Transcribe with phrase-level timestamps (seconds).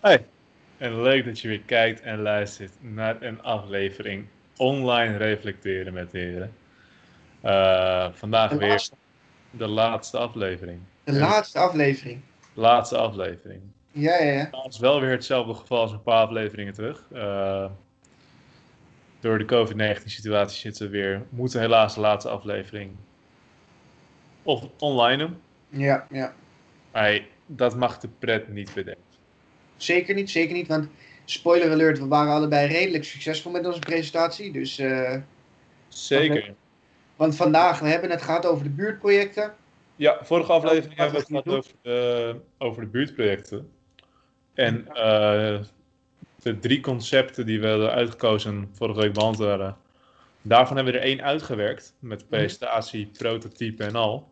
[0.00, 0.26] Hey,
[0.78, 4.26] en leuk dat je weer kijkt en luistert naar een aflevering
[4.56, 6.52] online reflecteren met de heren.
[7.40, 8.94] Eh, vandaag De weer laatste,
[9.50, 10.80] de laatste aflevering.
[11.04, 12.20] de laatste aflevering.
[12.54, 13.62] Laatste aflevering.
[13.92, 14.48] Ja, ja, ja.
[14.62, 17.04] Het is wel weer hetzelfde geval als een paar afleveringen terug.
[17.12, 17.70] Eh,
[19.20, 21.18] door de COVID-19 situatie zitten we weer.
[21.18, 22.96] We moeten helaas de laatste aflevering
[24.42, 25.40] of online doen.
[25.68, 26.34] Ja, ja.
[26.92, 29.02] Maar hey, dat mag de pret niet bedenken.
[29.82, 30.68] Zeker niet, zeker niet.
[30.68, 30.88] Want
[31.24, 34.52] spoiler alert, we waren allebei redelijk succesvol met onze presentatie.
[34.52, 35.16] Dus, eh,
[35.88, 36.54] Zeker.
[37.16, 39.54] want vandaag, we hebben het gehad over de buurtprojecten.
[39.96, 43.70] Ja, vorige aflevering hebben we het gehad over de, over de buurtprojecten.
[44.54, 45.58] En eh,
[46.42, 49.76] de drie concepten die we hadden uitgekozen vorige week behandeld werden.
[50.42, 51.94] Daarvan hebben we er één uitgewerkt.
[51.98, 54.28] Met presentatie, prototype en al.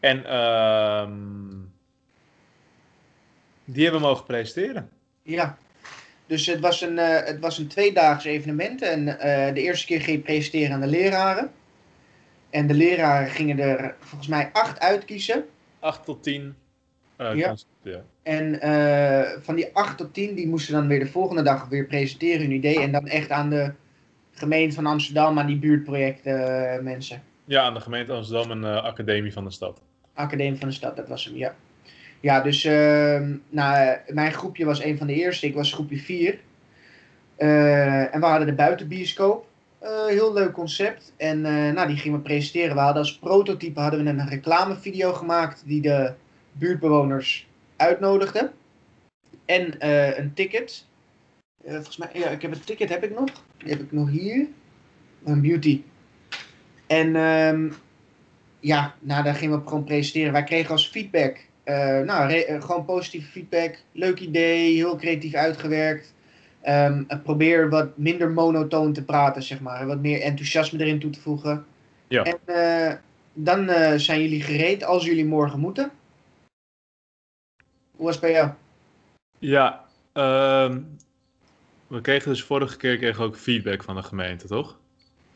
[0.00, 1.43] En ehm,
[3.64, 4.88] die hebben we mogen presenteren.
[5.22, 5.58] Ja.
[6.26, 8.82] Dus het was een, eh, het was een tweedaags evenement.
[8.82, 11.50] En eh, de eerste keer ging je presenteren aan de leraren.
[12.50, 15.44] En de leraren gingen er volgens mij acht uitkiezen.
[15.80, 16.54] 8 tot 10
[17.16, 17.54] eh, Ja.
[18.22, 18.58] En
[19.42, 22.52] van die 8 tot 10, die moesten dan weer de volgende dag weer presenteren hun
[22.52, 22.80] idee.
[22.80, 23.72] En dan echt aan de
[24.32, 27.22] gemeente van Amsterdam, aan die buurtprojecten mensen.
[27.44, 29.80] ja, aan de gemeente Amsterdam en de academie van de stad.
[30.14, 31.54] Academie van de Stad, dat was hem, ja.
[32.24, 35.46] Ja, dus ehm, nou, mijn groepje was een van de eerste.
[35.46, 36.38] Ik was groepje 4.
[37.36, 39.46] en we hadden de buitenbioscoop.
[39.78, 41.12] Eh, heel leuk concept.
[41.16, 42.74] En eh, nou, die gingen we presenteren.
[42.74, 46.12] We hadden als prototype hadden we een reclamevideo gemaakt die de
[46.52, 48.52] buurtbewoners uitnodigde.
[49.44, 50.86] En eh, een ticket.
[51.64, 53.30] Eh, volgens mij, ja, ik heb een ticket heb ik nog.
[53.56, 54.46] Die heb ik nog hier.
[55.24, 55.82] Een beauty.
[56.86, 57.70] En ehm,
[58.60, 60.32] ja, nou, daar gingen we gewoon presenteren.
[60.32, 61.42] Wij kregen als feedback, eh,
[62.04, 63.78] nou, re- eh, gewoon positieve feedback.
[63.92, 66.14] Leuk idee, heel creatief uitgewerkt.
[66.60, 69.86] Ehm, eh, probeer wat minder monotoon te praten, zeg maar.
[69.86, 71.66] Wat meer enthousiasme erin toe te voegen.
[72.08, 72.22] Ja.
[72.22, 72.94] En eh,
[73.32, 75.90] dan eh, zijn jullie gereed als jullie morgen moeten.
[77.96, 78.50] Hoe was het bij jou?
[79.38, 80.80] Ja, ehm,
[81.86, 84.78] we kregen dus vorige keer kregen ook feedback van de gemeente, toch?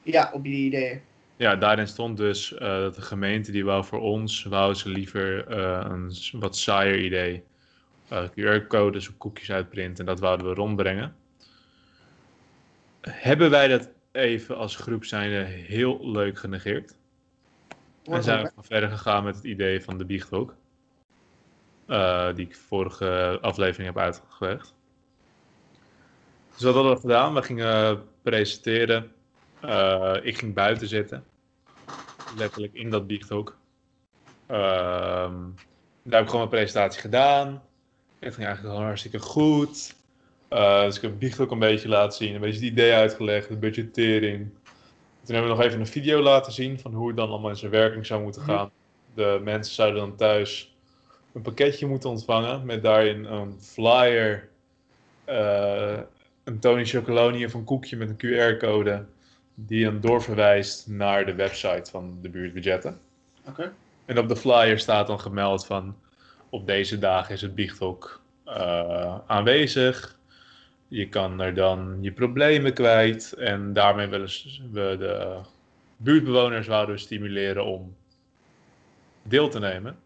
[0.02, 1.00] Ja, op jullie ideeën.
[1.38, 5.46] Ja, daarin stond dus eh, dat de gemeente die wou voor ons, wou ze liever
[5.46, 7.44] eh, een wat saaier idee.
[8.08, 11.16] Eh, QR-codes of koekjes uitprinten en dat wouden we rondbrengen.
[13.00, 16.96] Hebben wij dat even als groep zijnde heel leuk genegeerd.
[18.04, 20.54] En zijn we verder gegaan met het idee van de biechthok.
[22.34, 24.74] die ik vorige aflevering heb uitgelegd.
[26.52, 27.34] Dus wat hadden we gedaan?
[27.34, 29.12] We gingen presenteren.
[30.22, 31.24] Ik ging buiten zitten.
[32.36, 33.56] Letterlijk in dat biechthok.
[34.46, 35.34] Ehm,
[36.02, 37.62] daar heb ik gewoon mijn presentatie gedaan.
[38.18, 39.94] Het ging eigenlijk gewoon hartstikke goed.
[40.48, 42.34] Eh, dus ik heb het biechthok een beetje laten zien.
[42.34, 44.48] Een beetje het idee uitgelegd, de budgettering.
[45.24, 47.56] Toen hebben we nog even een video laten zien van hoe het dan allemaal in
[47.56, 48.50] zijn werking zou moeten Mhm.
[48.50, 48.70] gaan.
[49.14, 50.76] De mensen zouden dan thuis
[51.32, 54.48] een pakketje moeten ontvangen met daarin een flyer,
[55.24, 55.98] eh,
[56.44, 59.04] een Tony Chocoloni of een koekje met een QR-code
[59.66, 63.00] die dan doorverwijst naar de website van de buurtbudgetten.
[63.48, 63.72] Oké.
[64.04, 65.96] En op de flyer staat dan gemeld van
[66.48, 70.18] op deze dagen is het biechthok eh, aanwezig.
[70.88, 73.32] Je kan er dan je problemen kwijt.
[73.32, 74.30] En daarmee willen
[74.72, 75.36] we de
[75.96, 77.96] buurtbewoners wouden stimuleren om
[79.22, 79.98] deel te nemen.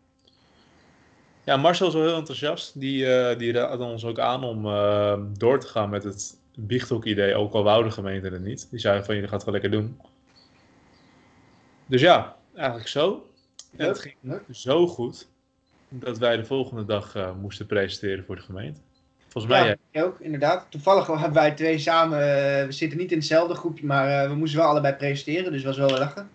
[1.44, 2.80] Ja, Marcel is wel heel enthousiast.
[2.80, 7.34] Die, eh, die raadde ons ook aan om eh, door te gaan met het biechthok-idee.
[7.34, 8.70] Ook al wou de gemeente het niet.
[8.70, 10.00] Die zeiden van, jullie gaat het wel lekker doen.
[11.86, 13.30] Dus ja, eigenlijk zo.
[13.76, 14.16] En het ging
[14.50, 15.28] zo goed
[15.88, 18.80] dat wij de volgende dag eh, moesten presenteren voor de gemeente.
[19.32, 20.66] Volgens mij, Ja, ik ook, inderdaad.
[20.68, 24.34] Toevallig hebben wij twee samen, eh, we zitten niet in hetzelfde groepje, maar eh, we
[24.34, 26.30] moesten wel allebei presenteren, dus was wel lachen.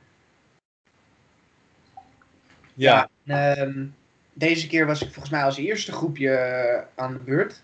[2.73, 3.09] ja.
[3.23, 3.85] Ja, ehm,
[4.33, 7.63] deze keer was ik volgens mij als eerste groepje eh, aan de beurt.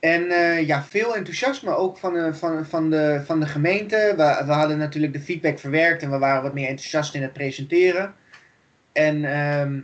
[0.00, 4.14] En eh, ja, veel enthousiasme ook van, de van, van, de, van de gemeente.
[4.16, 7.32] We, we hadden natuurlijk de feedback verwerkt en we waren wat meer enthousiast in het
[7.32, 8.14] presenteren.
[8.92, 9.80] En ehm,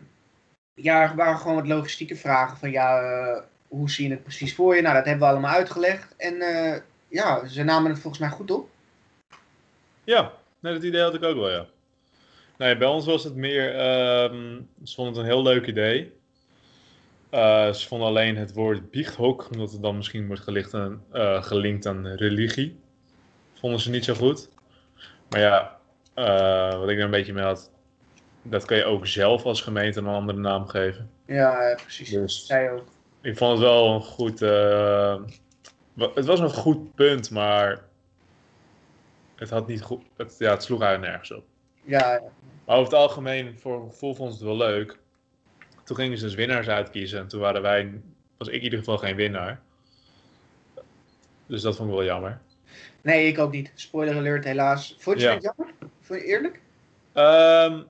[0.75, 4.55] ja, er waren gewoon wat logistieke vragen van ja, eh, hoe zie je het precies
[4.55, 4.83] voor je?
[4.83, 6.15] Nou, dat hebben we allemaal uitgelegd.
[6.17, 6.35] En
[7.09, 8.69] ja, ze namen het volgens mij goed op.
[10.05, 11.67] Ja, nee, dat idee had ik ook wel, ja.
[12.59, 16.13] Nee, bij ons was het meer, ehm, ze vonden het een heel leuk idee.
[17.37, 21.43] Eh, ze vonden alleen het woord biechthok, omdat het dan misschien wordt gelicht aan, eh,
[21.43, 22.81] gelinkt aan religie.
[23.55, 24.49] Vonden ze niet zo goed.
[25.29, 25.79] Maar ja,
[26.15, 27.71] eh, wat ik er een beetje mee had,
[28.43, 31.11] dat kan je ook zelf als gemeente een andere naam geven.
[31.27, 32.11] Ja, precies.
[32.11, 32.85] Dus Zij ook.
[33.21, 34.41] ik vond het wel een goed.
[36.15, 37.85] Het was een goed punt, maar
[39.35, 40.03] het had niet goed.
[40.17, 41.45] Het, ja, het sloeg eigenlijk nergens op.
[41.83, 42.23] Ja, ja.
[42.65, 44.99] Maar over het algemeen, voor een gevoel vond het wel leuk.
[45.87, 48.01] Toen gingen ze dus winnaars uitkiezen en toen waren wij,
[48.37, 49.61] was ik in ieder geval geen winnaar.
[51.47, 52.41] Dus dat vond ik wel jammer.
[53.03, 53.73] Nee, ik ook niet.
[53.75, 54.97] Spoiler alert, helaas.
[54.99, 55.75] Vond je het jammer?
[56.01, 56.61] Vond je eerlijk?
[57.15, 57.87] Um,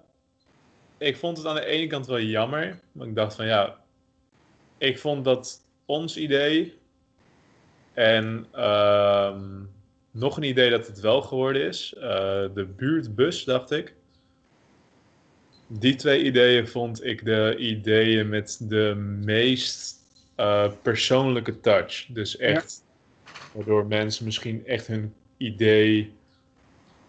[0.99, 2.81] ik vond het aan de ene kant wel jammer.
[2.93, 3.81] Maar ik dacht van ja,
[4.79, 6.79] ik vond dat ons idee
[7.95, 9.71] en um,
[10.11, 12.03] nog een idee dat het wel geworden is, uh,
[12.55, 13.95] de buurtbus, dacht ik.
[15.67, 19.97] Die twee ideeën vond ik de ideeën met de meest
[20.37, 22.07] uh, persoonlijke touch.
[22.09, 22.85] Dus echt,
[23.53, 26.15] waardoor mensen misschien echt hun idee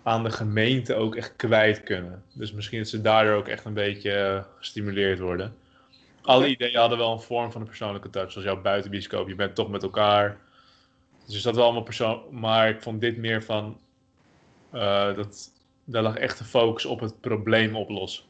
[0.03, 2.23] aan de gemeente ook echt kwijt kunnen.
[2.33, 5.55] Dus misschien dat ze daardoor ook echt een beetje uh, gestimuleerd worden.
[6.21, 8.31] Alle ideeën hadden wel een vorm van een persoonlijke touch.
[8.31, 10.37] Zoals jouw buitenbioscoop, je bent toch met elkaar.
[11.25, 12.21] Dus dat wel allemaal persoon.
[12.31, 13.79] Maar ik vond dit meer van.
[14.73, 15.51] Uh, dat,
[15.83, 18.23] daar lag echt de focus op het probleem oplossen.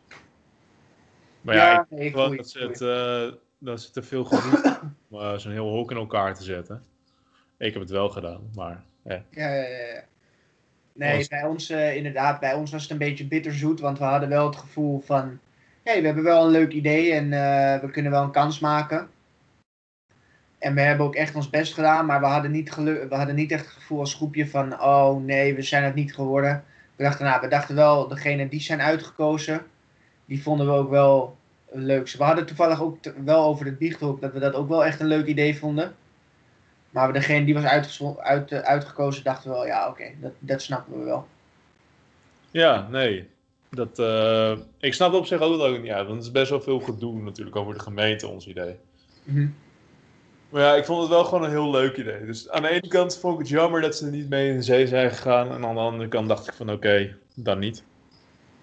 [1.47, 4.79] Maar ja, ja ik, vond dat ze, het, uh, dat ze te veel gedoe
[5.09, 6.83] om uh, zo'n heel hok in elkaar te zetten.
[7.57, 8.83] Ik heb het wel gedaan, maar.
[9.03, 9.67] Ja, ja, ja.
[9.67, 10.03] ja.
[10.93, 14.29] Nee, bij ons uh, inderdaad, bij ons was het een beetje bitterzoet, want we hadden
[14.29, 15.39] wel het gevoel van,
[15.83, 17.29] hey, we hebben wel een leuk idee en
[17.81, 19.09] we kunnen wel een kans maken.
[20.59, 23.51] En we hebben ook echt ons best gedaan, maar we hadden niet, we hadden niet
[23.51, 26.63] echt het gevoel als groepje van, oh nee, we zijn het niet geworden.
[26.95, 29.65] We dachten, nou, we dachten wel, degene die zijn uitgekozen,
[30.27, 31.37] die vonden we ook wel
[31.71, 32.09] leuk.
[32.09, 35.07] We hadden toevallig ook wel over het biechthoek, dat we dat ook wel echt een
[35.07, 35.95] leuk idee vonden.
[36.89, 40.99] Maar degene die was uit, uh, uitgekozen, dachten we wel, ja, oké, dat, dat snappen
[40.99, 41.27] we wel.
[42.51, 43.27] Ja, nee.
[43.69, 46.61] Dat, uh, ik snap op zich ook ook niet uit, want het is best wel
[46.61, 48.75] veel gedoe natuurlijk over de gemeente, ons idee.
[49.23, 49.55] Mm
[50.49, 52.25] Maar ja, ik vond het wel gewoon een heel leuk idee.
[52.25, 54.55] Dus aan de ene kant vond ik het jammer dat ze er niet mee in
[54.55, 55.51] de zee zijn gegaan.
[55.51, 57.83] En aan de andere kant dacht ik van oké, dan niet.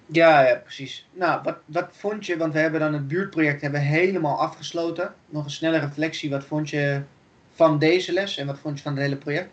[0.06, 1.06] Ja, ja, precies.
[1.12, 5.14] Nou, wat, wat vond je, want we hebben dan het buurtproject hebben helemaal afgesloten.
[5.26, 7.02] Nog een snelle reflectie, wat vond je
[7.52, 9.50] van deze les en wat vond je van het hele project?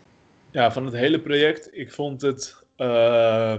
[0.50, 2.56] Ja, van het hele project, ik vond het.
[2.76, 3.58] Uh,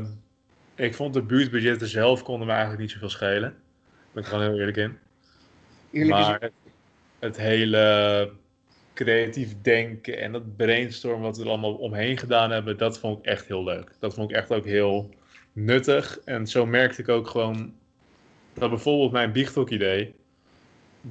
[0.75, 3.41] ik vond de buurtbudgetten zelf konden me eigenlijk niet zoveel schelen.
[3.41, 4.97] Daar ben ik gewoon heel eerlijk in.
[5.91, 6.51] Eerlijk maar het,
[7.19, 8.31] het, hele
[8.93, 13.25] creatief denken en dat brainstorm wat we er allemaal omheen gedaan hebben, dat vond ik
[13.25, 13.91] echt heel leuk.
[13.99, 15.09] Dat vond ik echt ook heel
[15.53, 16.19] nuttig.
[16.19, 17.73] En zo merkte ik ook gewoon
[18.53, 20.15] dat bijvoorbeeld mijn biechtok idee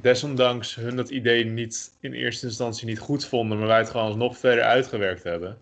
[0.01, 4.19] desondanks hun dat idee niet in eerste instantie niet goed vonden, maar wij het gewoon
[4.19, 5.59] nog verder uitgewerkt hebben.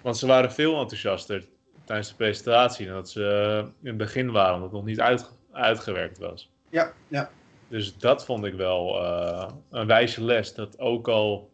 [0.00, 1.44] Want ze waren veel enthousiaster
[1.84, 5.30] tijdens de presentatie dan dat ze in het begin waren, omdat het nog niet uit,
[5.52, 6.50] uitgewerkt was.
[6.70, 7.30] Ja, ja.
[7.68, 10.54] Dus dat vond ik wel uh, een wijze les.
[10.54, 11.50] Dat ook al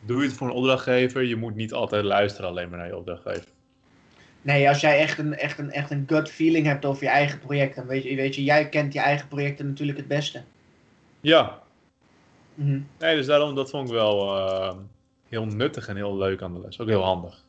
[0.00, 2.96] doe je het voor een opdrachtgever, je moet niet altijd luisteren alleen maar naar je
[2.96, 3.48] opdrachtgever.
[4.42, 7.38] Nee, als jij echt een, echt, een, echt een gut feeling hebt over je eigen
[7.38, 10.42] project, dan weet je, weet je, jij kent je eigen projecten natuurlijk het beste.
[11.20, 11.58] Ja.
[12.54, 14.76] Mm Nee, dus daarom, dat vond ik wel uh,
[15.28, 16.80] heel nuttig en heel leuk aan de les.
[16.80, 17.44] Ook heel handig.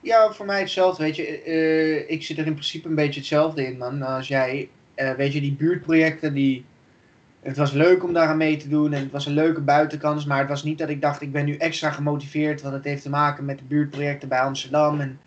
[0.00, 1.46] Ja, voor mij hetzelfde, weet je.
[1.46, 4.02] Uh, ik zit er in principe een beetje hetzelfde in, man.
[4.02, 6.64] Als jij, uh, weet je, die buurtprojecten, die...
[7.40, 10.24] Het was leuk om daar aan mee te doen en het was een leuke buitenkans,
[10.24, 13.02] maar het was niet dat ik dacht, ik ben nu extra gemotiveerd, want het heeft
[13.02, 15.20] te maken met de buurtprojecten bij Amsterdam en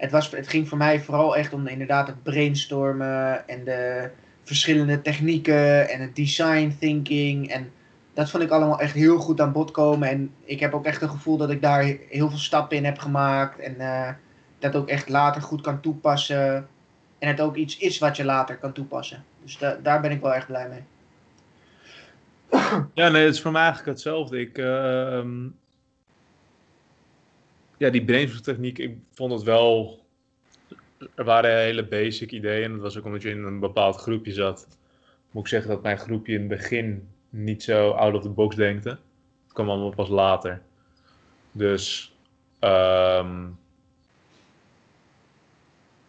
[0.00, 4.10] het, was, het ging voor mij vooral echt om inderdaad het brainstormen en de
[4.42, 7.48] verschillende technieken en het design thinking.
[7.50, 7.72] En
[8.14, 10.08] dat vond ik allemaal echt heel goed aan bod komen.
[10.08, 12.98] En ik heb ook echt het gevoel dat ik daar heel veel stappen in heb
[12.98, 13.58] gemaakt.
[13.58, 14.08] En uh,
[14.58, 16.68] dat ook echt later goed kan toepassen.
[17.18, 19.24] En het ook iets is wat je later kan toepassen.
[19.42, 20.82] Dus da daar ben ik wel echt blij mee.
[22.94, 24.40] Ja, nee, het is voor mij eigenlijk hetzelfde.
[24.40, 25.24] Ik, uh,
[27.80, 30.00] ja, die brainstormtechniek, ik vond het wel.
[31.14, 32.72] Er waren hele basic ideeën.
[32.72, 34.66] Dat was ook omdat je in een bepaald groepje zat.
[35.30, 38.56] Moet ik zeggen dat mijn groepje in het begin niet zo out of the box
[38.56, 38.88] denkte.
[38.88, 40.62] Het kwam allemaal pas later.
[41.52, 42.14] Dus.
[42.60, 43.58] Um,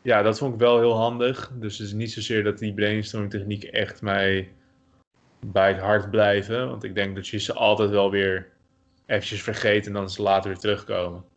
[0.01, 1.51] ja, dat vond ik wel heel handig.
[1.54, 4.51] Dus het is niet zozeer dat die brainstormtechniek echt mij
[5.46, 6.70] bij het hart blijven.
[6.70, 8.51] Want ik denk dat je ze altijd wel weer
[9.06, 11.30] eventjes vergeet en dan ze later weer terugkomen.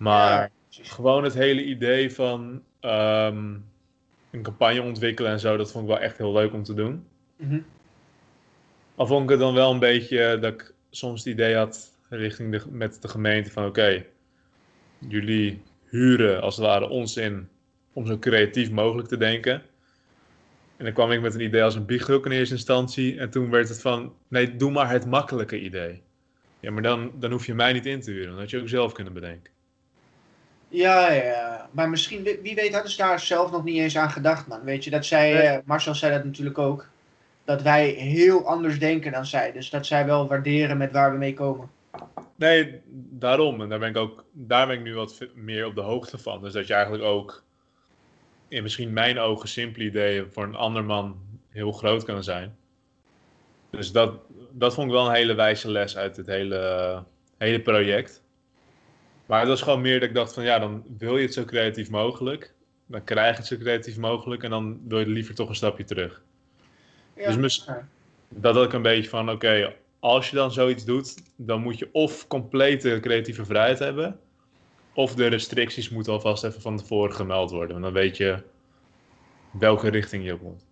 [0.00, 3.54] Maar gewoon het hele idee van ehm,
[4.30, 7.06] een campagne ontwikkelen en zo, dat vond ik wel echt heel leuk om te doen.
[7.36, 7.64] Mm
[8.94, 12.52] Al vond ik het dan wel een beetje dat ik soms het idee had richting
[12.52, 14.04] de, met de gemeente van oké,
[14.98, 17.48] jullie huren als het ware ons in
[17.92, 19.62] om zo creatief mogelijk te denken.
[20.76, 23.18] En dan kwam ik met een idee als een biechthoek in eerste instantie.
[23.18, 26.02] En toen werd het van, nee, doe maar het makkelijke idee.
[26.60, 28.30] Ja, maar dan, dan hoef je mij niet in te huren.
[28.30, 29.52] Dan had je ook zelf kunnen bedenken.
[30.70, 34.46] Ja, ja, maar misschien, wie weet hadden ze daar zelf nog niet eens aan gedacht,
[34.46, 34.62] man.
[34.64, 35.42] Weet je, dat zij, Nee.
[35.42, 36.86] eh, Marcel zei dat natuurlijk ook,
[37.44, 39.52] dat wij heel anders denken dan zij.
[39.52, 41.70] Dus dat zij wel waarderen met waar we mee komen.
[42.36, 43.60] Nee, daarom.
[43.60, 46.42] En daar ben ik ook, daar ben ik nu wat meer op de hoogte van.
[46.42, 47.42] Dus dat je eigenlijk ook
[48.48, 51.16] in misschien mijn ogen simpele ideeën voor een ander man
[51.48, 52.56] heel groot kunnen zijn.
[53.70, 54.14] Dus dat,
[54.50, 57.02] dat vond ik wel een hele wijze les uit het hele,
[57.38, 58.19] hele project.
[59.30, 61.44] Maar het was gewoon meer dat ik dacht van ja, dan wil je het zo
[61.44, 62.54] creatief mogelijk.
[62.86, 65.84] Dan krijg je het zo creatief mogelijk en dan wil je liever toch een stapje
[65.84, 66.22] terug.
[67.16, 67.36] Ja.
[67.36, 67.68] Dus
[68.28, 71.88] dat had ik een beetje van, oké, als je dan zoiets doet, dan moet je
[71.92, 74.20] of complete creatieve vrijheid hebben,
[74.94, 77.80] of de restricties moeten alvast even van tevoren gemeld worden.
[77.80, 78.42] Want dan weet je
[79.50, 80.64] welke richting je op moet.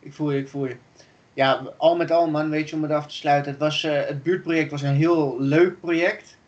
[0.00, 0.76] Ik voel je, ik voel je.
[1.34, 3.50] Ja, al met al, man, weet je, om het af te sluiten.
[3.50, 6.38] Het, was, eh, het buurtproject was een heel leuk project.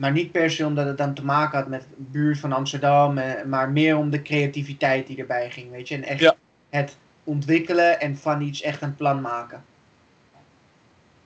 [0.00, 3.18] Maar niet per se omdat het dan te maken had met de buurt van Amsterdam.
[3.18, 5.94] eh, maar meer om de creativiteit die erbij ging, weet je.
[5.94, 6.36] En echt Ja.
[6.68, 9.64] het ontwikkelen en van iets echt een plan maken.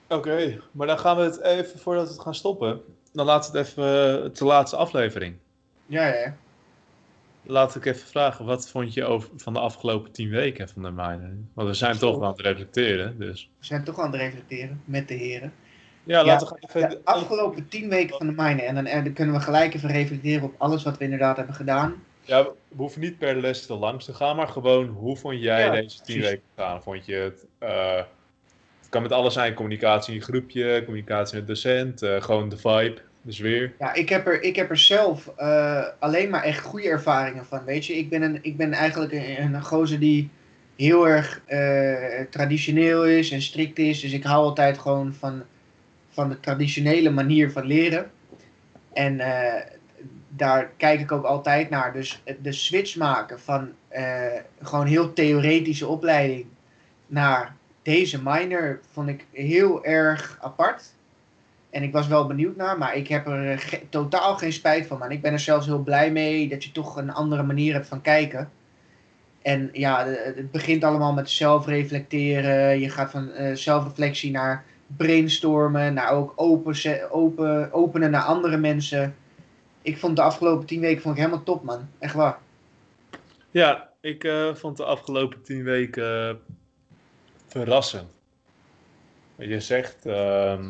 [0.07, 3.53] Oké, maar dan gaan we het even, voordat we het gaan stoppen, dan we het
[3.53, 3.83] even,
[4.33, 5.35] de laatste aflevering.
[5.85, 6.35] Ja, ja, ja.
[7.43, 10.91] Laat ik even vragen, wat vond je over, van de afgelopen tien weken van de
[10.91, 11.33] minor?
[11.53, 13.49] Want we zijn toch wel aan het reflecteren, dus.
[13.59, 15.53] We zijn toch aan het reflecteren met de heren.
[16.05, 18.61] Ja, Ja, laten we De afgelopen tien weken van de mine.
[18.61, 21.55] En dan, en dan kunnen we gelijk even reflecteren op alles wat we inderdaad hebben
[21.55, 22.03] gedaan.
[22.21, 25.65] Ja, we hoeven niet per les te langs te gaan, maar gewoon hoe vond jij
[25.65, 26.23] Ja, deze tien precies.
[26.23, 26.83] weken gaan?
[26.83, 27.95] Vond je het, eh,
[28.79, 32.97] het kan met alles zijn, communicatie in groepje, communicatie met docent, eh, gewoon de vibe,
[33.21, 33.73] de sfeer.
[33.79, 37.63] Ja, ik heb er, ik heb er zelf eh, alleen maar echt goede ervaringen van.
[37.65, 40.29] Weet je, ik ben, een, ik ben eigenlijk een, een gozer die
[40.75, 43.99] heel erg eh, traditioneel is en strikt is.
[43.99, 45.43] Dus ik hou altijd gewoon van,
[46.15, 48.11] van de traditionele manier van leren.
[48.93, 49.61] En eh,
[50.29, 51.93] daar kijk ik ook altijd naar.
[51.93, 54.05] Dus de switch maken van eh,
[54.61, 56.45] gewoon heel theoretische opleiding
[57.07, 60.93] naar deze minor vond ik heel erg apart.
[61.69, 64.97] En ik was wel benieuwd naar, maar ik heb er eh, totaal geen spijt van.
[64.97, 65.11] Man.
[65.11, 68.01] Ik ben er zelfs heel blij mee dat je toch een andere manier hebt van
[68.01, 68.49] kijken.
[69.41, 72.79] En ja, het begint allemaal met zelfreflecteren.
[72.79, 79.15] Je gaat van zelfreflectie naar brainstormen, naar ook open, open, openen naar andere mensen.
[79.81, 81.89] Ik vond de afgelopen tien weken vond ik helemaal top, man.
[81.99, 82.37] Echt waar.
[83.51, 86.35] Ja, ik eh, vond de afgelopen tien weken eh,
[87.47, 88.11] verrassend.
[89.35, 90.69] Wat je zegt, ehm,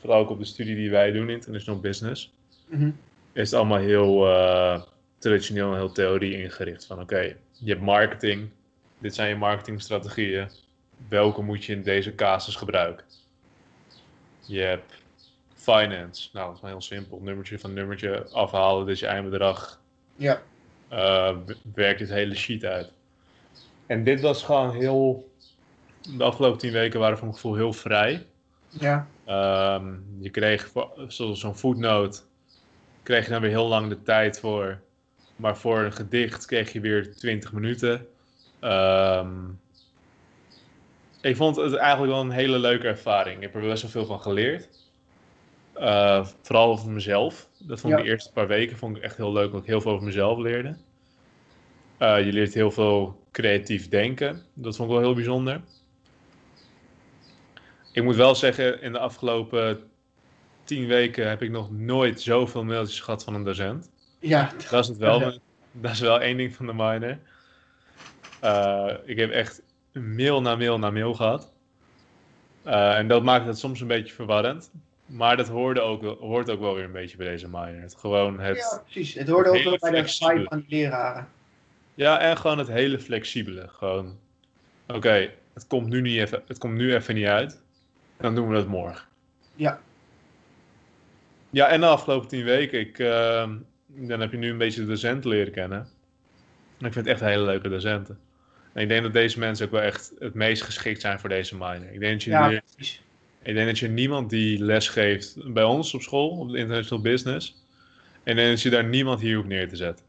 [0.00, 2.34] vooral ook op de studie die wij doen, International Business,
[2.66, 2.90] Mhm.
[3.32, 4.82] is het allemaal heel eh,
[5.18, 6.86] traditioneel en heel theorie ingericht.
[6.86, 8.48] Van oké, je hebt marketing,
[8.98, 10.48] dit zijn je marketingstrategieën,
[11.08, 13.04] welke moet je in deze casus gebruiken?
[14.46, 14.92] Je hebt
[15.54, 19.80] finance, nou dat is heel simpel, nummertje van nummertje afhalen, is je eindbedrag,
[20.16, 20.42] Ja.
[20.88, 22.90] w- werkt dit hele sheet uit.
[23.86, 25.30] En dit was gewoon heel,
[26.16, 28.26] de afgelopen tien weken waren voor mijn gevoel heel vrij.
[28.68, 29.06] Ja.
[29.24, 30.70] Ehm, je kreeg
[31.08, 32.20] zoals zo'n footnote,
[33.02, 34.80] kreeg je dan weer heel lang de tijd voor.
[35.36, 38.06] Maar voor een gedicht kreeg je weer 20 minuten.
[38.60, 39.34] Ehm,
[41.26, 43.36] ik vond het eigenlijk wel een hele leuke ervaring.
[43.36, 44.68] Ik heb er best wel veel van geleerd.
[45.72, 47.48] Eh, vooral over mezelf.
[47.58, 48.04] Dat vond ik Ja.
[48.04, 50.38] de eerste paar weken vond ik echt heel leuk, omdat ik heel veel over mezelf
[50.38, 50.76] leerde.
[51.98, 54.42] Eh, je leert heel veel creatief denken.
[54.54, 55.60] Dat vond ik wel heel bijzonder.
[57.92, 59.82] Ik moet wel zeggen, in de afgelopen
[60.64, 63.90] tien weken heb ik nog nooit zoveel mailtjes gehad van een docent.
[64.20, 64.52] Ja.
[64.70, 65.40] Dat is het wel.
[65.72, 67.18] Dat is wel één ding van de minor.
[68.40, 69.62] Eh, ik heb echt
[70.00, 71.52] mail na mail na mail gehad.
[72.62, 74.70] Eh, en dat maakt het soms een beetje verwarrend.
[75.06, 77.90] Maar dat hoorde ook, hoort ook wel weer een beetje bij deze minor.
[77.96, 79.14] Gewoon het, ja, precies.
[79.14, 81.28] Het hoorde ook wel bij de vibe van de leraren.
[81.94, 83.68] Ja, en gewoon het hele flexibele.
[83.68, 84.18] Gewoon,
[84.86, 87.62] oké, het komt nu niet even, het komt nu even niet uit.
[88.16, 89.06] Dan doen we dat morgen.
[89.54, 89.80] Ja.
[91.50, 94.86] Ja, en de afgelopen tien weken, ik, ehm, dan heb je nu een beetje de
[94.86, 95.78] docenten leren kennen.
[96.78, 98.18] En ik vind het echt hele leuke docenten.
[98.76, 101.54] En ik denk dat deze mensen ook wel echt het meest geschikt zijn voor deze
[101.56, 101.92] minor.
[101.92, 102.50] Ik denk dat je, Ja,
[103.42, 107.02] ik denk dat je niemand die les geeft bij ons op school, op de International
[107.04, 107.62] Business.
[108.22, 110.04] En denk dat je daar niemand hier hoeft neer te zetten.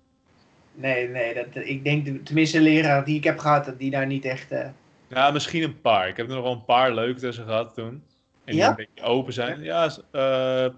[0.73, 3.91] Nee, nee, dat, ik denk, de- tenminste, de leraar die ik heb gehad, dat die
[3.91, 4.51] daar niet echt.
[4.51, 4.69] eh,
[5.07, 6.07] Ja, misschien een paar.
[6.07, 7.87] Ik heb er nog wel een paar leuke tussen gehad toen.
[7.87, 8.01] En
[8.45, 8.69] die Ja?
[8.69, 9.63] een beetje open zijn.
[9.63, 10.73] Ja, eh,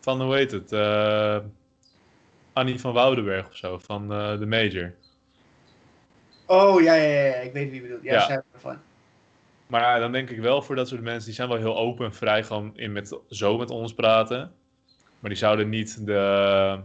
[0.00, 0.72] van hoe heet het?
[0.72, 1.38] eh,
[2.52, 4.94] Annie van Woudenberg of zo, van de Major.
[6.48, 8.02] Oh, ja, ja, ja, ik weet wie je bedoelt.
[8.02, 8.26] Ja, Ja.
[8.36, 8.78] we ervan.
[9.66, 12.04] Maar ja, dan denk ik wel voor dat soort mensen, die zijn wel heel open
[12.06, 14.52] en vrij gewoon in met, zo met ons praten.
[15.20, 16.78] Maar die zouden niet de,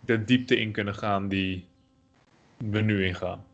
[0.00, 1.66] de diepte in kunnen gaan die
[2.56, 3.44] we nu ingaan.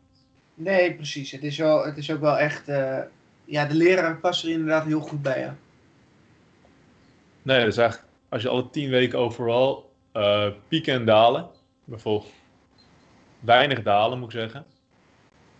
[0.53, 1.31] Nee, precies.
[1.31, 2.67] Het is, wel, het is ook wel echt...
[2.67, 2.99] eh,
[3.45, 5.55] ja, de leraar past er inderdaad heel goed bij, ja.
[7.41, 11.49] Nee, dus eigenlijk als je alle tien weken overal eh, pieken en dalen,
[11.83, 12.31] bijvoorbeeld
[13.39, 14.65] weinig dalen moet ik zeggen.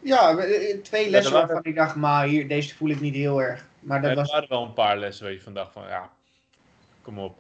[0.04, 3.16] Ja, we- eh, twee lessen waren- waarvan ik dacht, maar hier, deze voel ik niet
[3.16, 3.66] heel erg.
[3.80, 4.32] Maar dat er was...
[4.32, 6.10] waren wel een paar lessen waar je van dacht van ja,
[7.02, 7.40] kom op.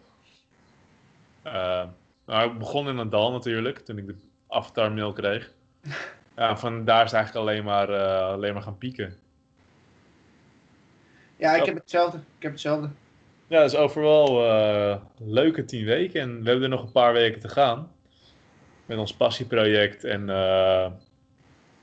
[1.41, 1.83] Eh,
[2.25, 4.15] nou, ik begon in een dal natuurlijk, toen ik de
[4.47, 5.51] avatar mail kreeg.
[6.35, 9.17] Ja, van daar is het eigenlijk alleen maar, eh, alleen maar gaan pieken.
[11.35, 11.65] Ja, ik Ja.
[11.65, 12.17] heb hetzelfde.
[12.17, 12.89] Ik heb hetzelfde.
[13.47, 17.13] Ja, dat is overal eh, leuke tien weken en we hebben er nog een paar
[17.13, 17.91] weken te gaan.
[18.85, 20.91] Met ons passieproject en eh,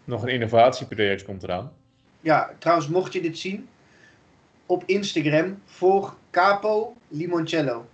[0.08, 1.72] nog een innovatieproject komt eraan.
[2.20, 3.68] Ja, trouwens, mocht je dit zien,
[4.66, 7.86] op Instagram volg Capo Limoncello.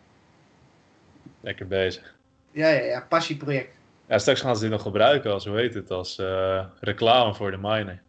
[1.41, 2.15] Lekker bezig.
[2.51, 3.77] Ja, ja, ja, passieproject.
[4.07, 7.51] Ja, straks gaan ze dit nog gebruiken als, hoe heet het, als eh, reclame voor
[7.51, 8.03] de miner.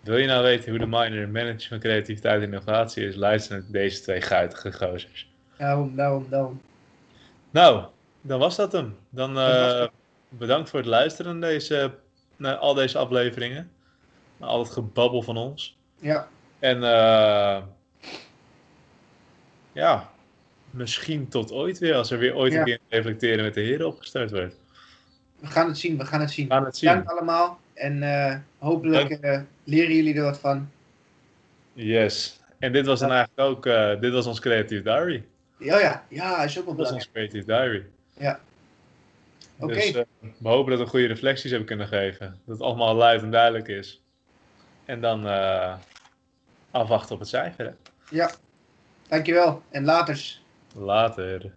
[0.00, 3.64] Wil je nou weten hoe de miner manager van creativiteit en innovatie is, luister naar
[3.68, 5.32] deze twee guitige gozers.
[5.56, 6.60] Daarom, daarom, daarom.
[7.50, 7.84] Nou,
[8.20, 8.96] dan was dat hem.
[9.10, 9.86] Dan eh,
[10.28, 11.92] bedankt voor het luisteren naar, deze,
[12.38, 13.70] naar al deze afleveringen.
[14.36, 15.76] Naar al het gebabbel van ons.
[16.00, 16.28] Ja,
[16.58, 17.62] En eh,
[19.72, 20.10] ja,
[20.70, 22.58] misschien tot ooit weer, als er weer ooit Ja.
[22.58, 24.56] een keer reflecteren met de heren opgestart wordt.
[25.40, 26.48] we gaan het zien, we gaan het zien.
[26.48, 26.88] We gaan het zien.
[26.88, 27.58] Dank allemaal.
[27.74, 30.70] En eh, hopelijk eh, leren jullie er wat van.
[31.72, 32.40] Yes.
[32.58, 33.62] En dit was dan eigenlijk ook,
[34.00, 35.24] dit was ons Creative Diary.
[35.58, 37.34] Ja, ja, ja, is ook wel Dat was belangrijk.
[37.34, 37.86] ons Creative Diary.
[38.16, 38.40] Ja.
[39.58, 39.74] Oké.
[39.74, 40.02] Dus eh,
[40.38, 42.40] we hopen dat we goede reflecties hebben kunnen geven.
[42.46, 44.02] Dat het allemaal luid en duidelijk is.
[44.84, 45.74] En dan eh,
[46.70, 47.64] afwachten op het cijfer.
[47.66, 47.72] hè.
[48.16, 48.30] Ja,
[49.08, 49.62] dankjewel.
[49.70, 50.42] En laters.
[50.74, 51.52] Later.